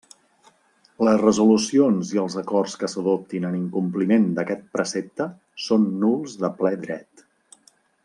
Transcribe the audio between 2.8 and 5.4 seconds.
que s'adoptin en incompliment d'aquest precepte